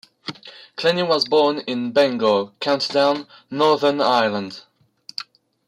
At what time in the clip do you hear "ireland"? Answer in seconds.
4.01-4.63